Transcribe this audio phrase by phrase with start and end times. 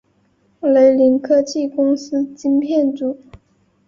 [0.61, 3.19] 雷凌科技公司晶片组。